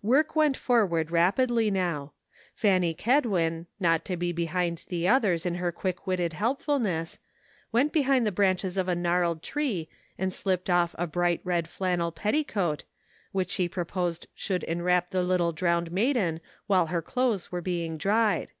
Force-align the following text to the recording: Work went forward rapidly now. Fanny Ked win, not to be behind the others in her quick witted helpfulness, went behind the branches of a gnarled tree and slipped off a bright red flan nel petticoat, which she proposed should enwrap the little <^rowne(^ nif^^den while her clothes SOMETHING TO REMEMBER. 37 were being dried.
Work 0.00 0.34
went 0.34 0.56
forward 0.56 1.10
rapidly 1.10 1.70
now. 1.70 2.14
Fanny 2.54 2.94
Ked 2.94 3.26
win, 3.26 3.66
not 3.78 4.02
to 4.06 4.16
be 4.16 4.32
behind 4.32 4.82
the 4.88 5.06
others 5.06 5.44
in 5.44 5.56
her 5.56 5.70
quick 5.72 6.06
witted 6.06 6.32
helpfulness, 6.32 7.18
went 7.70 7.92
behind 7.92 8.26
the 8.26 8.32
branches 8.32 8.78
of 8.78 8.88
a 8.88 8.94
gnarled 8.94 9.42
tree 9.42 9.90
and 10.16 10.32
slipped 10.32 10.70
off 10.70 10.94
a 10.96 11.06
bright 11.06 11.42
red 11.44 11.68
flan 11.68 11.98
nel 11.98 12.12
petticoat, 12.12 12.84
which 13.32 13.50
she 13.50 13.68
proposed 13.68 14.26
should 14.34 14.62
enwrap 14.64 15.10
the 15.10 15.22
little 15.22 15.52
<^rowne(^ 15.52 15.90
nif^^den 15.90 16.40
while 16.66 16.86
her 16.86 17.02
clothes 17.02 17.42
SOMETHING 17.50 17.50
TO 17.50 17.50
REMEMBER. 17.50 17.50
37 17.50 17.56
were 17.58 17.60
being 17.60 17.98
dried. 17.98 18.52